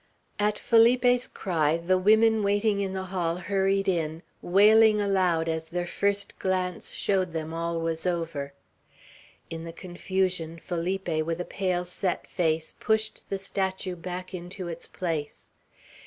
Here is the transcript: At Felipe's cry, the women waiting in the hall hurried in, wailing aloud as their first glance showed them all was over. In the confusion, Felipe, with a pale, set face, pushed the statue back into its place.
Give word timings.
At 0.39 0.57
Felipe's 0.57 1.27
cry, 1.27 1.77
the 1.77 1.99
women 1.99 2.41
waiting 2.41 2.79
in 2.79 2.93
the 2.93 3.03
hall 3.13 3.35
hurried 3.35 3.87
in, 3.87 4.23
wailing 4.41 4.99
aloud 4.99 5.47
as 5.47 5.69
their 5.69 5.85
first 5.85 6.39
glance 6.39 6.93
showed 6.93 7.33
them 7.33 7.53
all 7.53 7.79
was 7.79 8.07
over. 8.07 8.51
In 9.51 9.63
the 9.63 9.71
confusion, 9.71 10.57
Felipe, 10.57 11.23
with 11.23 11.39
a 11.39 11.45
pale, 11.45 11.85
set 11.85 12.25
face, 12.25 12.73
pushed 12.79 13.29
the 13.29 13.37
statue 13.37 13.95
back 13.95 14.33
into 14.33 14.67
its 14.67 14.87
place. 14.87 15.49